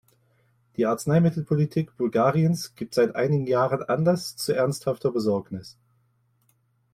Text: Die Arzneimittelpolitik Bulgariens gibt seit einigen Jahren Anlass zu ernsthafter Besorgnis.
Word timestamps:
Die 0.77 0.87
Arzneimittelpolitik 0.87 1.95
Bulgariens 1.95 2.73
gibt 2.73 2.95
seit 2.95 3.13
einigen 3.15 3.45
Jahren 3.45 3.83
Anlass 3.83 4.35
zu 4.35 4.51
ernsthafter 4.51 5.11
Besorgnis. 5.11 5.77